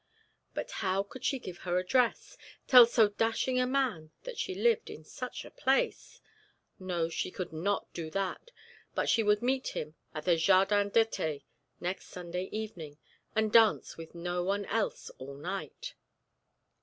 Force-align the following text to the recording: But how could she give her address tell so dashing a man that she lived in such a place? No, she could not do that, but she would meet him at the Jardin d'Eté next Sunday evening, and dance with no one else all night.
But 0.55 0.71
how 0.81 1.03
could 1.03 1.23
she 1.23 1.37
give 1.37 1.59
her 1.59 1.77
address 1.77 2.35
tell 2.65 2.87
so 2.87 3.07
dashing 3.07 3.59
a 3.59 3.67
man 3.67 4.09
that 4.23 4.39
she 4.39 4.55
lived 4.55 4.89
in 4.89 5.03
such 5.03 5.45
a 5.45 5.51
place? 5.51 6.19
No, 6.79 7.07
she 7.07 7.29
could 7.29 7.53
not 7.53 7.93
do 7.93 8.09
that, 8.09 8.49
but 8.95 9.07
she 9.09 9.21
would 9.21 9.43
meet 9.43 9.67
him 9.77 9.93
at 10.15 10.25
the 10.25 10.37
Jardin 10.37 10.89
d'Eté 10.89 11.43
next 11.79 12.07
Sunday 12.07 12.45
evening, 12.45 12.97
and 13.35 13.53
dance 13.53 13.95
with 13.95 14.15
no 14.15 14.43
one 14.43 14.65
else 14.65 15.11
all 15.19 15.35
night. 15.35 15.93